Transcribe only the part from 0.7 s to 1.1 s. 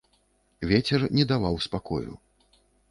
Вецер